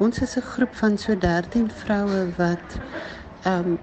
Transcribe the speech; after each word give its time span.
Ons 0.00 0.18
is 0.24 0.36
'n 0.36 0.40
groep 0.40 0.74
van 0.74 0.98
so 0.98 1.18
13 1.18 1.70
vroue 1.70 2.20
wat 2.36 2.68
ehm 3.42 3.66
um, 3.66 3.78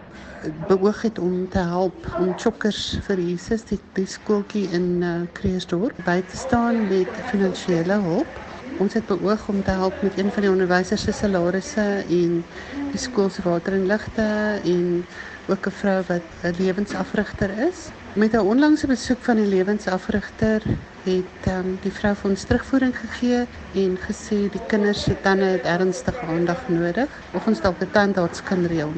beoog 0.67 1.01
het 1.01 1.19
om 1.19 1.49
te 1.49 1.57
help 1.57 2.07
om 2.19 2.33
chokkers 2.35 2.97
vir 3.07 3.19
Jesus 3.19 3.65
die, 3.69 3.79
die 3.93 4.05
skooltjie 4.05 4.65
in 4.79 4.87
uh, 5.01 5.11
Kreersdorp 5.37 5.99
by 6.05 6.21
te 6.21 6.37
staan 6.37 6.87
met 6.87 7.21
finansiële 7.29 7.99
hulp. 8.01 8.39
Ons 8.79 8.93
het 8.93 9.05
beoog 9.05 9.47
om 9.47 9.61
te 9.63 9.71
help 9.71 10.01
met 10.01 10.17
een 10.17 10.31
van 10.31 10.41
die 10.41 10.51
onderwysers 10.51 11.03
se 11.03 11.11
salarisse 11.11 11.85
en 12.09 12.43
die 12.91 13.01
skool 13.01 13.29
se 13.29 13.41
water 13.45 13.73
en 13.73 13.87
ligte 13.87 14.27
en 14.63 15.05
ook 15.47 15.67
'n 15.67 15.71
vrou 15.79 16.03
wat 16.07 16.27
'n 16.43 16.55
lewensafrigter 16.59 17.49
is. 17.69 17.89
Met 18.13 18.33
'n 18.33 18.39
onlangse 18.39 18.87
besoek 18.87 19.21
van 19.21 19.35
die 19.35 19.45
lewensafrigter 19.45 20.61
het 21.03 21.41
um, 21.47 21.77
die 21.81 21.91
vrou 21.91 22.15
vir 22.15 22.29
ons 22.29 22.43
terugvoering 22.43 22.95
gegee 22.97 23.45
en 23.73 23.97
gesê 24.07 24.49
die 24.51 24.65
kinders 24.67 25.03
se 25.03 25.15
tande 25.21 25.45
het 25.45 25.65
ernstige 25.65 26.25
aandag 26.25 26.67
nodig 26.67 27.09
of 27.33 27.47
ons 27.47 27.61
dalk 27.61 27.81
'n 27.81 27.91
tandarts 27.91 28.43
kan 28.43 28.65
reël. 28.65 28.91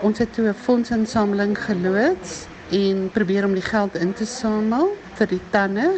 Ons 0.00 0.18
het 0.18 0.32
toe 0.32 0.48
'n 0.48 0.54
fondsinsameling 0.54 1.58
geloods 1.58 2.46
en 2.70 3.10
probeer 3.12 3.44
om 3.44 3.54
die 3.54 3.68
geld 3.68 3.94
in 3.94 4.12
te 4.12 4.26
samel 4.26 4.96
vir 5.14 5.26
die 5.26 5.40
tande 5.50 5.90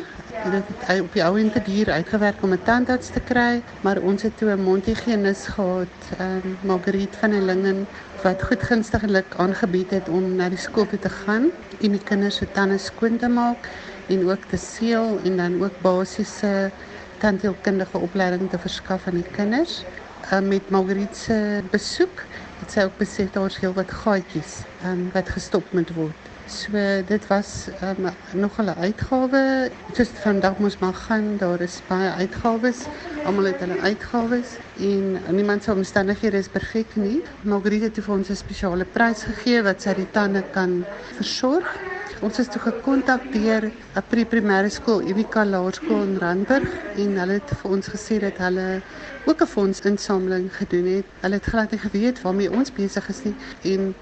dit 0.50 0.62
het 0.68 1.00
op 1.00 1.12
die 1.12 1.24
ou 1.24 1.38
en 1.40 1.50
te 1.52 1.62
duur 1.64 1.90
uitgewerk 1.90 2.42
om 2.42 2.52
'n 2.52 2.62
tandarts 2.64 3.08
te 3.10 3.20
kry, 3.20 3.62
maar 3.80 3.98
ons 3.98 4.22
het 4.22 4.36
toe 4.36 4.50
'n 4.50 4.62
mondhygiënis 4.62 5.46
gehad, 5.46 5.96
ehm 6.18 6.40
um, 6.44 6.56
Margriet 6.60 7.16
van 7.20 7.30
der 7.30 7.42
Lingen 7.42 7.86
wat 8.22 8.42
goed 8.42 8.62
gunstiglik 8.62 9.34
aangebied 9.36 9.90
het 9.90 10.08
om 10.08 10.34
na 10.34 10.48
die 10.48 10.58
skool 10.58 10.86
toe 10.86 10.98
te 10.98 11.08
gaan 11.08 11.50
en 11.80 11.90
die 11.90 12.04
kinders 12.04 12.36
se 12.36 12.52
tande 12.52 12.78
skoon 12.78 13.16
te 13.16 13.28
maak 13.28 13.68
en 14.08 14.30
ook 14.30 14.44
te 14.44 14.56
seël 14.56 15.18
en 15.24 15.36
dan 15.36 15.62
ook 15.62 15.80
basiese 15.80 16.70
tandheelkundige 17.18 17.98
opleiding 17.98 18.50
te 18.50 18.58
verskaf 18.58 19.06
aan 19.06 19.14
die 19.14 19.30
kinders. 19.30 19.84
Uh, 20.32 20.40
met 20.40 20.70
Margriet 20.70 21.16
se 21.16 21.62
besoek 21.70 22.24
het 22.60 22.70
sy 22.70 22.84
ook 22.84 22.96
besef 22.96 23.30
daar's 23.30 23.58
heel 23.58 23.72
wat 23.72 23.90
gaatjies 23.90 24.62
um, 24.84 25.10
wat 25.12 25.28
gestop 25.28 25.72
moet 25.72 25.90
word. 25.94 26.33
So 26.46 26.72
dit 27.06 27.26
was 27.26 27.68
um, 27.82 28.08
nog 28.32 28.58
'n 28.60 28.68
uitgawe. 28.68 29.70
Soos 29.92 30.08
vandag 30.08 30.58
moes 30.58 30.78
maar 30.78 30.94
gaan, 30.94 31.36
daar 31.36 31.60
is 31.60 31.82
baie 31.86 32.10
uitgawes. 32.10 32.84
Almal 33.24 33.44
het 33.44 33.60
hulle 33.60 33.78
uitgawes 33.80 34.58
en 34.78 35.34
niemand 35.34 35.62
se 35.62 35.72
omstandighede 35.72 36.36
is 36.36 36.48
perfek 36.48 36.96
nie. 36.96 37.22
Margriete 37.42 37.84
het 37.84 37.98
vir 38.04 38.14
ons 38.14 38.28
'n 38.28 38.36
spesiale 38.36 38.84
prys 38.84 39.22
gegee 39.22 39.62
wat 39.62 39.82
sy 39.82 39.94
die 39.94 40.10
tande 40.10 40.42
kan 40.50 40.84
versorg. 41.16 41.93
Ons 42.24 42.38
is 42.40 42.48
toe 42.48 42.60
gekontak 42.62 43.24
deur 43.34 43.66
'n 43.68 44.02
pre-primêre 44.08 44.70
skool, 44.72 45.02
Unika 45.12 45.42
Laerskool 45.44 46.04
in 46.06 46.14
Randburg 46.22 46.70
en 46.96 47.18
hulle 47.20 47.34
het 47.36 47.50
vir 47.60 47.70
ons 47.76 47.88
gesê 47.94 48.16
dat 48.22 48.38
hulle 48.40 48.80
ook 49.28 49.42
'n 49.42 49.52
fondsinsameling 49.54 50.46
gedoen 50.56 50.86
het. 50.86 51.06
Hulle 51.20 51.34
het 51.34 51.50
glad 51.52 51.70
nie 51.70 51.80
geweet 51.82 52.22
waarmee 52.22 52.50
ons 52.50 52.72
besig 52.72 53.08
is 53.08 53.20
nie 53.24 53.34
en 53.72 53.94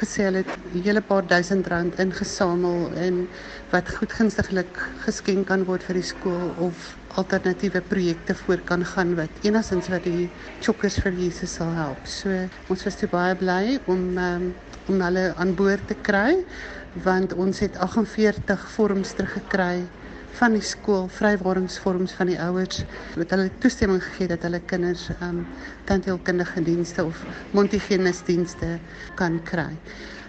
gesê 0.00 0.26
hulle 0.26 0.42
het 0.42 0.52
'n 0.74 0.82
hele 0.82 1.00
paar 1.00 1.26
duisend 1.26 1.66
rand 1.66 1.94
ingesamel 1.98 2.90
en 2.96 3.28
wat 3.70 3.94
goedgunstiglik 3.98 4.74
geskenk 5.06 5.46
kan 5.46 5.64
word 5.64 5.82
vir 5.82 5.94
die 5.94 6.08
skool 6.14 6.54
of 6.58 6.96
alternatiewe 7.14 7.80
projekte 7.80 8.34
voor 8.34 8.58
kan 8.64 8.84
gaan 8.84 9.14
wat 9.14 9.30
enigstens 9.42 9.88
wat 9.88 10.02
die 10.04 10.30
chokkers 10.60 10.98
vir 10.98 11.12
Jesus 11.12 11.54
sal 11.54 11.72
help. 11.72 12.06
So 12.06 12.28
ons 12.68 12.84
was 12.84 12.96
toe 12.96 13.08
baie 13.08 13.34
bly 13.34 13.78
om 13.86 14.18
um, 14.18 14.54
om 14.88 15.00
hulle 15.00 15.34
aan 15.36 15.54
boord 15.54 15.86
te 15.86 15.94
kry 16.02 16.44
want 16.92 17.34
ons 17.34 17.58
het 17.58 17.76
48 17.76 18.70
vorms 18.70 19.12
teruggekry 19.12 19.86
van 20.38 20.54
die 20.54 20.62
skool 20.62 21.08
vrywaringsvorms 21.10 22.12
van 22.18 22.30
die 22.30 22.38
ouers 22.40 22.82
wat 23.18 23.32
hulle 23.34 23.48
toestemming 23.62 24.02
gegee 24.04 24.30
dat 24.30 24.44
hulle 24.46 24.60
kinders 24.70 25.08
um 25.24 25.40
tandheelkundige 25.88 26.62
dienste 26.62 27.04
of 27.04 27.24
mondhygiënis 27.56 28.22
dienste 28.28 28.76
kan 29.18 29.40
kry. 29.48 29.70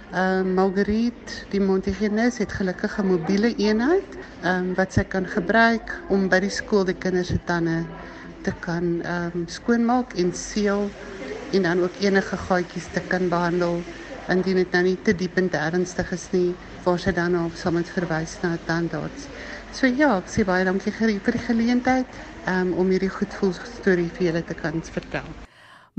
Um 0.09 0.55
Marguerite, 0.57 1.45
die 1.51 1.61
mondhygiënis 1.61 2.39
het 2.41 2.55
gelukkig 2.57 2.97
'n 2.97 3.07
mobiele 3.11 3.53
eenheid 3.57 4.17
um 4.43 4.73
wat 4.75 4.93
sy 4.93 5.03
kan 5.03 5.27
gebruik 5.27 5.93
om 6.09 6.29
by 6.29 6.39
die 6.39 6.49
skool 6.49 6.85
die 6.85 6.97
kinders 6.97 7.27
se 7.27 7.39
tande 7.45 7.85
te 8.41 8.53
kan 8.65 9.01
um 9.05 9.45
skoonmaak 9.47 10.15
en 10.15 10.33
seël 10.33 10.89
en 11.53 11.61
dan 11.63 11.81
ook 11.83 12.01
enige 12.01 12.37
gaatjies 12.37 12.87
te 12.93 13.01
kan 13.07 13.29
behandel 13.29 13.83
indien 14.29 14.61
dit 14.61 14.71
nou 14.77 14.83
nie 14.83 14.97
te 15.03 15.13
diep 15.13 15.37
en 15.37 15.49
te 15.49 15.57
ernstig 15.57 16.11
is 16.15 16.27
nie, 16.31 16.53
waar 16.85 16.99
sy 17.01 17.11
dan 17.11 17.35
op 17.39 17.57
sal 17.57 17.75
met 17.75 17.89
verwys 17.89 18.37
na 18.43 18.57
tandarts. 18.65 19.27
So 19.73 19.87
ja, 19.87 20.15
ek 20.17 20.29
sê 20.31 20.45
baie 20.47 20.65
dankie 20.65 20.93
vir 20.93 21.13
die 21.17 21.45
geleentheid 21.45 22.07
um, 22.47 22.73
om 22.73 22.89
hierdie 22.89 23.11
goedvoel 23.13 23.53
storie 23.59 24.09
vir 24.17 24.29
julle 24.29 24.41
te 24.45 24.57
kan 24.57 24.81
vertel. 24.81 25.27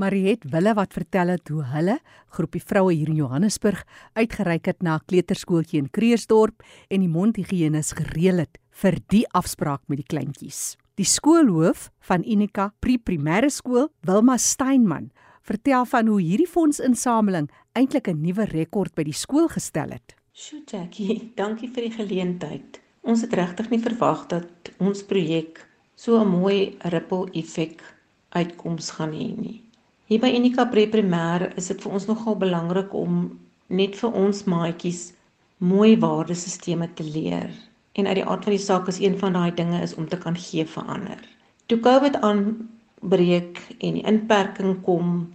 Mariet 0.01 0.47
Wille 0.49 0.73
wat 0.79 0.95
vertel 0.97 1.35
het 1.35 1.51
hoe 1.53 1.63
hulle 1.75 1.99
groepie 2.33 2.63
vroue 2.63 2.95
hier 2.95 3.11
in 3.13 3.19
Johannesburg 3.21 3.83
uitgereik 4.17 4.67
het 4.67 4.83
na 4.83 4.97
'n 4.97 5.07
kleuterskooltjie 5.07 5.79
in 5.79 5.91
Kreersdorp 5.91 6.63
en 6.89 7.01
die 7.01 7.09
mondhygiënis 7.09 7.93
gereël 7.93 8.39
het 8.39 8.59
vir 8.71 8.99
die 9.09 9.27
afspraak 9.33 9.83
met 9.89 9.99
die 9.99 10.09
kleintjies. 10.09 10.77
Die 10.97 11.05
skoolhoof 11.05 11.91
van 12.01 12.25
Unika 12.25 12.73
Pre-primêre 12.81 13.51
skool, 13.51 13.89
Wilma 14.03 14.37
Steinman, 14.37 15.11
vertel 15.51 15.85
van 15.93 16.07
hoe 16.07 16.21
hierdie 16.23 16.49
fondsinsameling 16.49 17.49
eintlik 17.75 18.09
'n 18.09 18.23
nuwe 18.23 18.45
rekord 18.51 18.95
by 18.95 19.05
die 19.09 19.17
skool 19.17 19.49
gestel 19.49 19.91
het. 19.91 20.15
Sjoe 20.33 20.63
Jackie, 20.67 21.17
dankie 21.43 21.71
vir 21.75 21.89
die 21.89 21.97
geleentheid. 21.97 22.81
Ons 23.03 23.25
het 23.27 23.35
regtig 23.35 23.71
nie 23.71 23.83
verwag 23.83 24.27
dat 24.31 24.71
ons 24.79 25.03
projek 25.03 25.67
so 25.97 26.21
'n 26.21 26.29
mooi 26.29 26.77
ripple 26.95 27.27
effek 27.35 27.83
uitkoms 28.31 28.91
gaan 28.91 29.13
hê 29.13 29.31
nie. 29.37 29.63
Hier 30.07 30.21
by 30.21 30.31
Unika 30.35 30.65
Pre-primêr 30.67 31.53
is 31.57 31.69
dit 31.69 31.83
vir 31.83 31.93
ons 31.93 32.07
nogal 32.07 32.37
belangrik 32.37 32.95
om 32.95 33.39
net 33.69 33.97
vir 33.97 34.13
ons 34.13 34.45
maatjies 34.45 35.13
mooi 35.59 35.97
waardesisteme 35.97 36.89
te 36.95 37.05
leer. 37.05 37.51
En 37.93 38.07
uit 38.07 38.15
die 38.15 38.25
aard 38.25 38.45
van 38.45 38.55
die 38.55 38.65
saak 38.65 38.89
is 38.89 39.01
een 39.01 39.19
van 39.19 39.33
daai 39.33 39.55
dinge 39.55 39.83
is 39.83 39.95
om 39.95 40.09
te 40.09 40.19
kan 40.19 40.37
gee 40.37 40.65
vir 40.65 40.85
ander. 40.85 41.21
Toe 41.67 41.79
COVID 41.81 42.17
aanbreek 42.27 43.61
en 43.79 43.99
die 43.99 44.07
inperking 44.07 44.83
kom, 44.83 45.35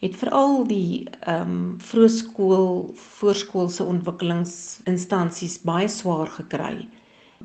het 0.00 0.16
veral 0.20 0.64
die 0.68 1.08
ehm 1.20 1.50
um, 1.50 1.74
vroegskool 1.80 2.90
voorskoolse 2.94 3.84
ontwikkelingsinstansies 3.84 5.58
baie 5.64 5.88
swaar 5.88 6.28
gekry. 6.38 6.88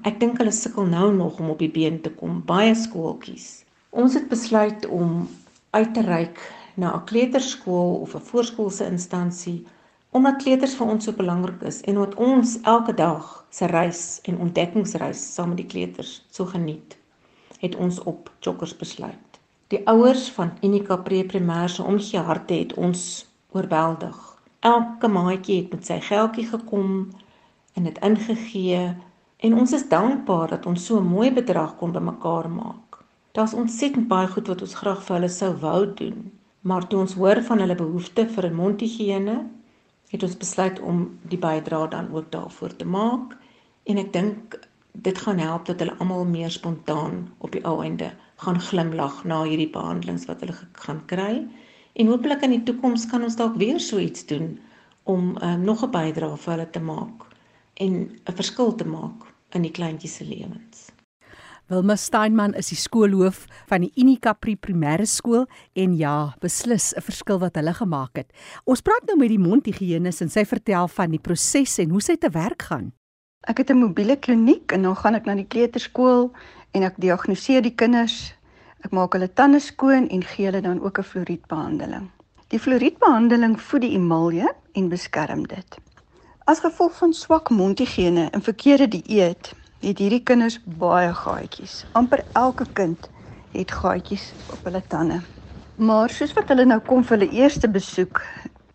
Ek 0.04 0.20
dink 0.20 0.38
hulle 0.42 0.52
sukkel 0.56 0.86
nou 0.92 1.14
nog 1.16 1.40
om 1.40 1.50
op 1.54 1.60
die 1.60 1.72
been 1.72 2.02
te 2.02 2.12
kom, 2.12 2.42
baie 2.46 2.76
skooltjies. 2.76 3.64
Ons 3.90 4.14
het 4.14 4.28
besluit 4.30 4.86
om 4.88 5.28
uit 5.72 5.94
te 5.94 6.02
reik 6.02 6.40
na 6.76 6.96
'n 6.96 7.06
kleuterskool 7.06 7.96
of 8.02 8.16
'n 8.16 8.28
voorskoolse 8.32 8.86
instansie 8.86 9.66
omdat 10.12 10.44
kleuters 10.44 10.76
vir 10.76 10.88
ons 10.88 11.06
so 11.06 11.16
belangrik 11.16 11.62
is 11.62 11.82
en 11.82 11.96
omdat 11.98 12.16
ons 12.16 12.58
elke 12.62 12.94
dag 12.94 13.46
se 13.50 13.66
reis 13.66 14.20
en 14.24 14.40
ontdekkingsreis 14.46 15.34
saam 15.34 15.54
met 15.54 15.58
die 15.58 15.72
kleuters 15.74 16.26
so 16.30 16.46
geniet, 16.46 16.98
het 17.60 17.76
ons 17.76 18.00
op 18.04 18.32
Chokkers 18.40 18.76
besluit. 18.78 19.31
Die 19.72 19.80
ouers 19.88 20.26
van 20.36 20.50
Unika 20.62 20.98
Pre-primêr 21.00 21.70
se 21.72 21.84
omgee 21.84 22.20
harte 22.20 22.54
het 22.54 22.74
ons 22.76 23.02
oorweldig. 23.56 24.18
Elke 24.60 25.08
maatjie 25.08 25.62
het 25.62 25.70
met 25.72 25.86
sy 25.88 25.96
geldjie 26.04 26.44
gekom 26.50 26.90
en 27.80 27.88
dit 27.88 28.02
ingegee 28.04 28.82
en 29.48 29.56
ons 29.62 29.74
is 29.78 29.86
dankbaar 29.94 30.52
dat 30.52 30.68
ons 30.68 30.86
so 30.86 31.00
'n 31.00 31.08
mooi 31.08 31.32
bedrag 31.32 31.78
kon 31.78 31.96
bymekaar 31.96 32.50
maak. 32.50 33.00
Daar's 33.32 33.54
ontsettend 33.54 34.08
baie 34.08 34.28
goed 34.28 34.48
wat 34.48 34.62
ons 34.62 34.76
graag 34.76 35.04
vir 35.04 35.16
hulle 35.16 35.30
sou 35.30 35.54
wou 35.62 35.94
doen, 35.94 36.32
maar 36.62 36.88
toe 36.88 37.00
ons 37.00 37.14
hoor 37.14 37.42
van 37.42 37.60
hulle 37.60 37.76
behoefte 37.76 38.28
vir 38.28 38.46
'n 38.48 38.56
mondhygiëne, 38.56 39.38
het 40.10 40.24
ons 40.24 40.38
besluit 40.38 40.80
om 40.80 41.20
die 41.22 41.40
bydrae 41.40 41.88
dan 41.88 42.12
ook 42.14 42.32
daarvoor 42.32 42.76
te 42.76 42.86
maak 42.86 43.38
en 43.84 43.98
ek 43.98 44.14
dink 44.14 44.60
dit 44.92 45.18
gaan 45.18 45.40
help 45.40 45.66
dat 45.66 45.80
hulle 45.80 45.98
almal 45.98 46.26
meer 46.26 46.52
spontaan 46.52 47.32
op 47.38 47.52
die 47.52 47.64
ou 47.66 47.84
einde 47.84 48.12
gaan 48.42 48.62
glimlag 48.62 49.24
na 49.24 49.44
hierdie 49.46 49.70
behandelings 49.70 50.26
wat 50.30 50.42
hulle 50.42 50.56
gaan 50.86 51.02
kry. 51.06 51.34
En 51.94 52.08
hopelik 52.08 52.42
in 52.48 52.56
die 52.56 52.64
toekoms 52.70 53.06
kan 53.12 53.24
ons 53.24 53.38
dalk 53.38 53.58
weer 53.62 53.80
so 53.80 54.00
iets 54.00 54.26
doen 54.26 54.56
om 55.04 55.36
um, 55.42 55.62
nog 55.62 55.84
'n 55.84 55.92
bydrae 55.92 56.38
vir 56.38 56.54
hulle 56.54 56.70
te 56.70 56.80
maak 56.80 57.28
en 57.74 57.94
'n 58.26 58.36
verskil 58.36 58.76
te 58.76 58.86
maak 58.86 59.28
in 59.54 59.62
die 59.62 59.72
kleintjies 59.72 60.16
se 60.16 60.26
lewens. 60.26 60.90
Wilma 61.72 61.96
Steinman 61.96 62.54
is 62.54 62.68
die 62.68 62.76
skoolhoof 62.76 63.46
van 63.70 63.86
die 63.86 63.92
Unika 63.96 64.34
Pri 64.34 64.58
Primêre 64.60 65.06
Skool 65.08 65.46
en 65.74 65.94
ja, 65.96 66.36
beslis 66.40 66.94
'n 66.98 67.02
verskil 67.02 67.40
wat 67.40 67.56
hulle 67.56 67.74
gemaak 67.74 68.16
het. 68.16 68.34
Ons 68.66 68.82
praat 68.82 69.06
nou 69.08 69.18
met 69.18 69.30
die 69.30 69.40
mondhygiënis 69.40 70.22
en 70.22 70.30
sy 70.30 70.46
vertel 70.46 70.88
van 70.88 71.10
die 71.10 71.20
proses 71.20 71.78
en 71.80 71.90
hoe 71.90 72.02
sy 72.02 72.16
te 72.16 72.30
werk 72.30 72.62
gaan. 72.62 72.92
Ek 73.48 73.58
het 73.58 73.70
'n 73.72 73.80
mobiele 73.80 74.18
kliniek 74.18 74.72
en 74.72 74.82
dan 74.82 74.96
gaan 74.96 75.16
ek 75.16 75.26
na 75.26 75.36
die 75.36 75.48
kleuterskool 75.48 76.32
en 76.72 76.84
ek 76.84 76.98
diagnoseer 76.98 77.62
die 77.62 77.76
kinders. 77.76 78.34
Ek 78.86 78.92
maak 78.96 79.14
hulle 79.14 79.30
tande 79.34 79.60
skoon 79.60 80.08
en 80.10 80.24
gee 80.24 80.50
hulle 80.50 80.62
dan 80.62 80.82
ook 80.82 81.00
'n 81.00 81.10
fluoriedbehandeling. 81.12 82.10
Die 82.48 82.60
fluoriedbehandeling 82.60 83.62
voed 83.62 83.82
die 83.82 83.96
emalje 83.96 84.54
en 84.74 84.90
beskerm 84.90 85.48
dit. 85.48 85.78
As 86.46 86.60
gevolg 86.60 86.98
van 86.98 87.14
swak 87.14 87.50
mondhygiëne 87.50 88.30
en 88.30 88.42
verkeerde 88.42 88.88
dieet, 88.88 89.54
het 89.82 89.98
hierdie 89.98 90.24
kinders 90.24 90.60
baie 90.66 91.14
gaatjies. 91.14 91.86
amper 91.92 92.24
elke 92.34 92.66
kind 92.74 93.10
het 93.52 93.72
gaatjies 93.72 94.34
op 94.52 94.64
hulle 94.64 94.82
tande. 94.88 95.22
Maar 95.76 96.10
soos 96.10 96.34
wat 96.34 96.48
hulle 96.48 96.66
nou 96.66 96.80
kom 96.80 97.04
vir 97.04 97.18
hulle 97.18 97.32
eerste 97.32 97.70
besoek, 97.70 98.22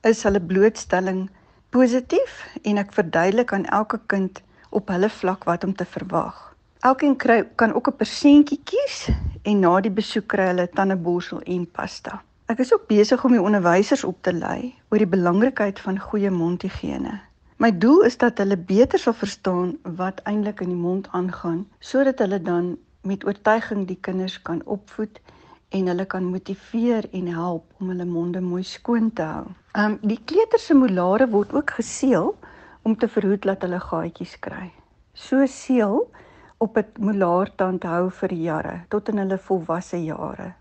is 0.02 0.22
hulle 0.22 0.40
blootstelling 0.40 1.28
positief 1.70 2.46
en 2.62 2.78
ek 2.78 2.92
verduidelik 2.92 3.52
aan 3.52 3.66
elke 3.66 4.00
kind 4.06 4.42
op 4.70 4.88
hulle 4.88 5.10
vlak 5.10 5.44
wat 5.44 5.64
om 5.64 5.75
te 5.75 5.84
verwag. 5.84 6.55
Elkeen 6.86 7.16
kry 7.16 7.42
kan 7.58 7.72
ook 7.74 7.88
'n 7.90 7.96
persentjie 7.96 8.60
kies 8.70 8.96
en 9.42 9.60
na 9.60 9.80
die 9.80 9.90
besoek 9.90 10.26
kry 10.32 10.44
hulle 10.50 10.66
tandeborsel 10.78 11.40
en 11.54 11.64
pasta. 11.78 12.22
Ek 12.52 12.58
is 12.62 12.72
ook 12.74 12.86
besig 12.86 13.24
om 13.24 13.32
die 13.34 13.42
onderwysers 13.42 14.04
op 14.04 14.18
te 14.22 14.32
lei 14.32 14.74
oor 14.90 14.98
die 15.02 15.14
belangrikheid 15.14 15.80
van 15.80 15.98
goeie 15.98 16.30
mondhigiëne. 16.30 17.14
My 17.58 17.70
doel 17.78 18.04
is 18.10 18.16
dat 18.16 18.38
hulle 18.38 18.56
beter 18.56 18.98
sal 18.98 19.16
verstaan 19.18 19.72
wat 19.82 20.20
eintlik 20.30 20.60
in 20.60 20.68
die 20.68 20.82
mond 20.86 21.08
aangaan 21.10 21.66
sodat 21.80 22.18
hulle 22.18 22.42
dan 22.42 22.76
met 23.02 23.26
oortuiging 23.26 23.86
die 23.86 23.98
kinders 24.00 24.42
kan 24.42 24.62
opvoed 24.64 25.18
en 25.68 25.86
hulle 25.86 26.06
kan 26.06 26.24
motiveer 26.24 27.08
en 27.12 27.26
help 27.26 27.64
om 27.80 27.88
hulle 27.88 28.04
monde 28.04 28.40
mooi 28.40 28.62
skoon 28.62 29.10
te 29.12 29.22
hou. 29.22 29.46
Um 29.74 29.98
die 30.02 30.20
kleuter 30.24 30.58
se 30.58 30.74
molare 30.74 31.26
word 31.28 31.52
ook 31.52 31.70
geseël 31.70 32.36
om 32.82 32.96
te 32.96 33.08
verhoed 33.08 33.42
dat 33.42 33.62
hulle 33.62 33.80
gaatjies 33.80 34.38
kry. 34.38 34.70
So 35.14 35.46
seël 35.46 36.06
op 36.58 36.76
'n 36.76 37.04
molaartand 37.04 37.82
hou 37.82 38.10
vir 38.10 38.32
jare 38.32 38.84
tot 38.88 39.08
in 39.08 39.18
hulle 39.18 39.38
volwasse 39.38 40.04
jare. 40.04 40.54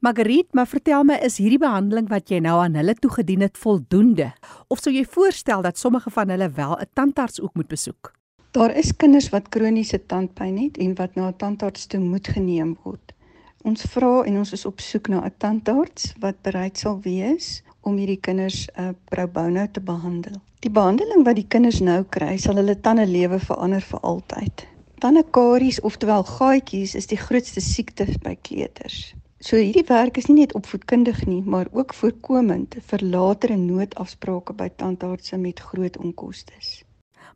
Margriet, 0.00 0.52
maar 0.52 0.66
vertel 0.66 1.04
my, 1.04 1.14
is 1.14 1.38
hierdie 1.40 1.58
behandeling 1.58 2.08
wat 2.08 2.28
jy 2.28 2.38
nou 2.38 2.58
aan 2.60 2.74
hulle 2.74 2.94
toegedien 2.94 3.40
het 3.40 3.58
voldoende? 3.58 4.32
Of 4.68 4.78
sou 4.78 4.92
jy 4.94 5.04
voorstel 5.04 5.62
dat 5.62 5.78
sommige 5.78 6.10
van 6.10 6.28
hulle 6.28 6.50
wel 6.50 6.76
'n 6.76 6.90
tandarts 6.92 7.40
ook 7.40 7.54
moet 7.54 7.68
besoek? 7.68 8.12
Daar 8.50 8.76
is 8.76 8.96
kinders 8.96 9.28
wat 9.28 9.48
kroniese 9.48 10.06
tandpyn 10.06 10.58
het 10.58 10.76
en 10.76 10.94
wat 10.94 11.14
na 11.14 11.28
'n 11.28 11.36
tandarts 11.36 11.86
toe 11.86 12.00
moet 12.00 12.28
geneem 12.28 12.76
word. 12.82 13.14
Ons 13.62 13.82
vra 13.82 14.22
en 14.22 14.36
ons 14.36 14.52
is 14.52 14.64
op 14.64 14.80
soek 14.80 15.08
na 15.08 15.24
'n 15.24 15.34
tandarts 15.38 16.12
wat 16.20 16.42
bereid 16.42 16.78
sal 16.78 17.00
wees 17.00 17.62
om 17.80 17.96
hierdie 17.96 18.20
kinders 18.20 18.68
'n 18.76 18.80
uh, 18.80 18.92
pro 19.04 19.26
bono 19.26 19.66
te 19.72 19.80
behandel. 19.80 20.36
Die 20.60 20.70
behandeling 20.70 21.24
wat 21.24 21.36
die 21.36 21.48
kinders 21.48 21.80
nou 21.80 22.04
kry, 22.04 22.36
sal 22.36 22.56
hulle 22.56 22.80
tande 22.80 23.06
lewe 23.06 23.38
verander 23.38 23.80
vir 23.80 24.00
altyd. 24.00 24.66
Tandekaries, 25.02 25.80
oftewel 25.80 26.22
gaatjies, 26.24 26.94
is 26.94 27.06
die 27.10 27.18
grootste 27.18 27.60
siekte 27.60 28.06
by 28.22 28.36
kleuters. 28.46 29.14
So 29.44 29.58
hierdie 29.60 29.84
werk 29.90 30.16
is 30.16 30.30
nie 30.30 30.38
net 30.38 30.54
opvoedkundig 30.56 31.24
nie, 31.26 31.42
maar 31.42 31.68
ook 31.72 31.92
voorkomend 31.94 32.78
vir 32.88 33.02
latere 33.02 33.56
noodafsprake 33.60 34.54
by 34.56 34.70
tandartse 34.76 35.36
met 35.36 35.60
groot 35.60 35.98
onkoste. 36.00 36.54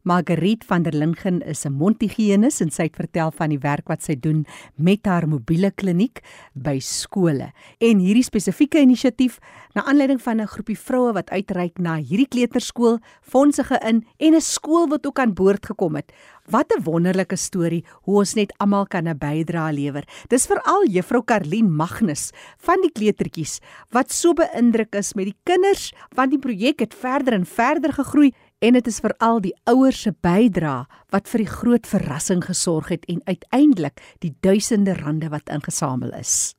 Margriet 0.09 0.65
van 0.65 0.83
der 0.83 0.95
Lingen 0.97 1.43
is 1.45 1.67
'n 1.67 1.73
mondhygiënis 1.73 2.61
en 2.61 2.71
sy 2.71 2.83
het 2.89 2.97
vertel 2.97 3.31
van 3.31 3.51
die 3.51 3.59
werk 3.61 3.89
wat 3.89 4.03
sy 4.03 4.15
doen 4.17 4.47
met 4.77 5.05
haar 5.05 5.29
mobiele 5.29 5.71
kliniek 5.71 6.23
by 6.55 6.79
skole. 6.81 7.53
En 7.79 7.99
hierdie 7.99 8.25
spesifieke 8.25 8.81
inisiatief 8.81 9.39
na 9.75 9.85
aanleiding 9.85 10.23
van 10.23 10.41
'n 10.41 10.47
groepie 10.47 10.79
vroue 10.79 11.13
wat 11.13 11.31
uitreik 11.31 11.79
na 11.79 11.97
hierdie 11.97 12.29
kleuterskool, 12.29 12.99
fondse 13.21 13.65
gein 13.65 14.07
en 14.17 14.35
'n 14.35 14.41
skool 14.41 14.89
wat 14.89 15.07
ook 15.07 15.19
aan 15.19 15.35
boord 15.35 15.67
gekom 15.67 15.95
het. 15.95 16.13
Wat 16.49 16.73
'n 16.73 16.83
wonderlike 16.83 17.37
storie 17.37 17.85
hoe 18.03 18.17
ons 18.17 18.35
net 18.35 18.53
almal 18.57 18.87
kan 18.87 19.09
'n 19.09 19.19
bydrae 19.19 19.73
lewer. 19.73 20.05
Dis 20.29 20.47
veral 20.47 20.87
juffrou 20.87 21.23
Karlien 21.23 21.75
Magnus 21.77 22.33
van 22.57 22.81
die 22.81 22.93
kleutertjies 22.93 23.61
wat 23.91 24.13
so 24.13 24.33
beïndruk 24.33 24.95
is 24.95 25.15
met 25.15 25.25
die 25.25 25.37
kinders 25.45 25.93
want 26.15 26.31
die 26.31 26.39
projek 26.39 26.81
het 26.81 26.95
verder 26.95 27.33
en 27.33 27.47
verder 27.47 27.93
gegroei 27.93 28.33
en 28.59 28.73
dit 28.75 28.87
is 28.91 29.01
veral 29.03 29.41
die 29.43 29.55
ouers 29.71 30.01
se 30.03 30.13
bydrae 30.25 30.87
wat 31.15 31.29
vir 31.31 31.45
die 31.45 31.51
groot 31.51 31.87
verrassing 31.87 32.43
gesorg 32.45 32.91
het 32.95 33.05
en 33.13 33.21
uiteindelik 33.31 34.03
die 34.25 34.35
duisende 34.47 34.97
rande 34.99 35.31
wat 35.35 35.53
ingesamel 35.55 36.15
is. 36.19 36.55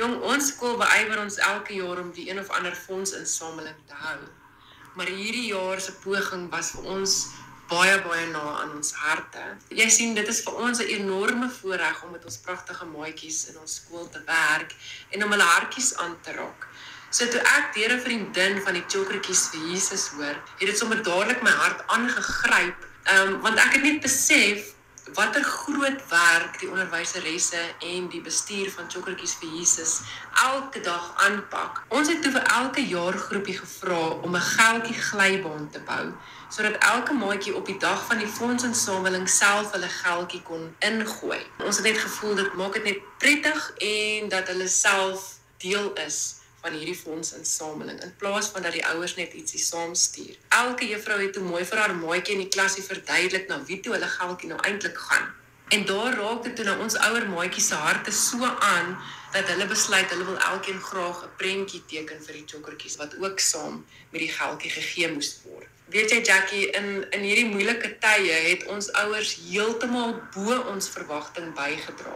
Jong, 0.00 0.16
ons 0.24 0.48
skool 0.54 0.78
beywer 0.80 1.20
ons 1.20 1.36
elke 1.44 1.76
jaar 1.76 2.00
om 2.00 2.12
die 2.16 2.30
een 2.30 2.40
of 2.40 2.48
ander 2.56 2.72
fondsinsameling 2.72 3.76
te 3.86 3.98
hou. 4.06 4.20
Maar 4.96 5.12
hierdie 5.12 5.50
jaar 5.52 5.80
se 5.80 5.92
poging 6.00 6.48
was 6.52 6.72
vir 6.76 6.88
ons 6.96 7.16
baie 7.72 8.00
baie 8.04 8.26
na 8.32 8.40
aan 8.62 8.72
ons 8.76 8.92
harte. 9.00 9.44
Jy 9.72 9.88
sien, 9.92 10.16
dit 10.16 10.28
is 10.28 10.42
vir 10.44 10.56
ons 10.64 10.80
'n 10.80 10.88
enorme 10.96 11.48
voorreg 11.48 12.02
om 12.04 12.10
met 12.12 12.24
ons 12.24 12.42
pragtige 12.46 12.84
maatjies 12.84 13.48
in 13.50 13.58
ons 13.58 13.74
skool 13.80 14.08
te 14.08 14.20
werk 14.26 14.74
en 15.10 15.24
om 15.24 15.30
hulle 15.30 15.48
hartjies 15.54 15.96
aan 15.96 16.16
te 16.22 16.32
raak. 16.32 16.68
So 17.12 17.26
toe 17.28 17.40
ek 17.44 17.74
deur 17.76 17.92
'n 17.92 18.00
vriendin 18.00 18.54
van 18.64 18.72
die 18.72 18.84
chokkertjies 18.88 19.48
vir 19.52 19.60
Jesus 19.70 20.08
hoor, 20.16 20.36
het 20.58 20.68
dit 20.70 20.78
sommer 20.78 21.02
dadelik 21.02 21.42
my 21.42 21.50
hart 21.50 21.82
aangegryp. 21.86 22.86
Um, 23.14 23.40
want 23.44 23.58
ek 23.60 23.74
het 23.76 23.82
net 23.82 24.00
besef 24.00 24.72
watter 25.18 25.44
groot 25.44 26.00
werk 26.08 26.56
die 26.60 26.70
onderwyseresse 26.70 27.60
en 27.84 28.08
die 28.08 28.22
bestuur 28.24 28.70
van 28.70 28.88
chokkertjies 28.88 29.34
vir 29.42 29.52
Jesus 29.58 30.00
elke 30.44 30.80
dag 30.80 31.12
aanpak. 31.26 31.82
Ons 31.88 32.08
het 32.08 32.22
toe 32.22 32.32
vir 32.32 32.48
elke 32.56 32.86
jaar 32.86 33.18
groepie 33.28 33.58
gevra 33.58 34.00
om 34.24 34.36
'n 34.36 34.48
geldjie 34.56 34.96
glybaan 35.10 35.68
te 35.70 35.80
bou 35.80 36.12
sodat 36.48 36.76
elke 36.84 37.12
maatjie 37.12 37.54
op 37.56 37.66
die 37.66 37.78
dag 37.78 38.06
van 38.06 38.18
die 38.18 38.32
fondsinsameling 38.38 39.28
self 39.28 39.72
hulle 39.72 39.88
geldjie 39.88 40.42
kon 40.42 40.76
ingooi. 40.78 41.40
Ons 41.58 41.76
het 41.76 41.84
net 41.84 41.98
gevoel 41.98 42.34
dit 42.34 42.54
maak 42.54 42.72
dit 42.72 42.84
net 42.84 43.00
prettig 43.18 43.72
en 43.76 44.28
dat 44.28 44.48
hulle 44.48 44.68
self 44.68 45.34
deel 45.58 45.92
is 46.06 46.41
van 46.62 46.76
hierdie 46.78 46.96
fondsinsameling 46.96 48.00
in 48.06 48.14
plaas 48.16 48.48
van 48.54 48.62
dat 48.62 48.76
die 48.76 48.84
ouers 48.86 49.14
net 49.18 49.32
ietsie 49.34 49.60
saamstuur. 49.60 50.36
Elke 50.48 50.86
juffrou 50.86 51.18
het 51.22 51.32
toe 51.36 51.42
mooi 51.42 51.64
vir 51.66 51.80
haar 51.82 51.94
maatjie 51.98 52.36
in 52.36 52.44
die 52.44 52.52
klasie 52.56 52.84
verduidelik 52.86 53.48
na 53.50 53.58
wie 53.70 53.80
toe 53.82 53.96
hulle 53.96 54.10
geldjie 54.16 54.52
nou 54.52 54.60
eintlik 54.68 54.98
gaan. 55.08 55.26
En 55.74 55.84
daar 55.88 56.14
raak 56.20 56.42
dit 56.46 56.54
toe 56.56 56.64
na 56.68 56.76
ons 56.84 56.98
ouer 57.08 57.26
maatjies 57.28 57.68
se 57.72 57.74
harte 57.74 58.12
so 58.12 58.44
aan 58.44 58.94
dat 59.32 59.48
hulle 59.48 59.66
besluit 59.66 60.10
hulle 60.12 60.24
wil 60.28 60.38
elkeen 60.38 60.80
graag 60.90 61.24
'n 61.24 61.36
prentjie 61.42 61.82
teken 61.92 62.22
vir 62.26 62.34
die 62.38 62.48
chokkertjies 62.54 62.96
wat 63.02 63.16
ook 63.18 63.40
saam 63.40 63.84
met 64.10 64.20
die 64.20 64.32
geldjie 64.38 64.70
gegee 64.70 65.12
moes 65.12 65.30
word. 65.44 65.61
Weet 65.92 66.10
jy 66.10 66.22
Jackie, 66.24 66.70
in 66.72 67.04
in 67.12 67.24
hierdie 67.26 67.48
moeilike 67.52 67.90
tye 68.00 68.36
het 68.46 68.62
ons 68.72 68.86
ouers 69.02 69.34
heeltemal 69.44 70.14
bo 70.32 70.54
ons 70.72 70.88
verwagting 70.88 71.50
bygedra. 71.52 72.14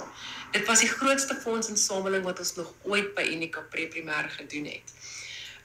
Dit 0.54 0.64
was 0.64 0.80
die 0.80 0.88
grootste 0.88 1.36
fondsinsameling 1.42 2.24
wat 2.24 2.40
ons 2.40 2.54
nog 2.56 2.70
ooit 2.88 3.10
by 3.18 3.26
Unika 3.34 3.60
Pre-primêr 3.74 4.30
gedoen 4.38 4.70
het. 4.70 4.94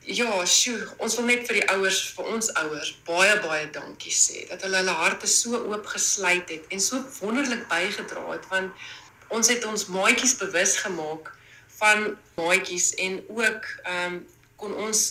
Ja, 0.04 0.28
sjoe, 0.44 0.82
ons 0.98 1.16
wil 1.16 1.30
net 1.30 1.48
vir 1.48 1.62
die 1.62 1.66
ouers, 1.72 2.02
vir 2.18 2.34
ons 2.34 2.52
ouers 2.60 2.92
baie 3.08 3.40
baie 3.46 3.72
dankie 3.72 4.12
sê 4.18 4.44
dat 4.50 4.68
hulle 4.68 4.82
hulle 4.82 5.00
harte 5.00 5.32
so 5.32 5.64
oop 5.72 5.88
gesluit 5.94 6.52
het 6.52 6.68
en 6.74 6.84
so 6.84 7.00
wonderlik 7.22 7.68
bygedra 7.72 8.26
het 8.34 8.48
want 8.52 8.88
ons 9.32 9.56
het 9.56 9.64
ons 9.72 9.88
maatjies 9.94 10.36
bewus 10.42 10.76
gemaak 10.84 11.32
van 11.80 12.10
maatjies 12.36 12.92
en 13.08 13.22
ook 13.30 13.76
ehm 13.86 14.18
um, 14.20 14.24
kon 14.62 14.74
ons 14.90 15.06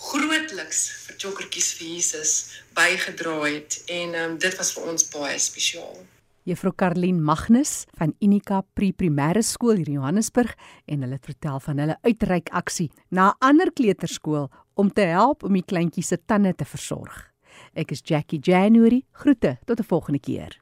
grootliks 0.00 0.86
vir 1.06 1.18
jokkertjies 1.24 1.74
vir 1.78 1.90
Jesus 1.96 2.32
bygedra 2.76 3.36
het 3.44 3.82
en 3.92 4.16
um, 4.22 4.38
dit 4.40 4.56
was 4.56 4.72
vir 4.76 4.88
ons 4.92 5.06
baie 5.12 5.36
spesiaal. 5.38 6.00
Juffrou 6.48 6.72
Karlien 6.72 7.20
Magnus 7.20 7.84
van 8.00 8.14
Unika 8.24 8.62
Pre-primêre 8.74 9.42
skool 9.44 9.82
hier 9.82 9.90
in 9.92 9.98
Johannesburg 9.98 10.54
en 10.88 11.04
hulle 11.04 11.20
vertel 11.22 11.60
van 11.66 11.82
hulle 11.84 11.98
uitreik 12.06 12.48
aksie 12.62 12.88
na 13.10 13.30
'n 13.30 13.50
ander 13.50 13.72
kleuterskool 13.72 14.48
om 14.74 14.90
te 14.90 15.04
help 15.12 15.44
om 15.44 15.52
die 15.52 15.66
kleintjies 15.66 16.08
se 16.08 16.18
tande 16.26 16.54
te 16.54 16.64
versorg. 16.64 17.30
Ek 17.74 17.92
is 17.92 18.02
Jackie 18.04 18.40
January. 18.40 19.04
Groete 19.12 19.58
tot 19.66 19.80
'n 19.80 19.84
volgende 19.84 20.20
keer. 20.20 20.60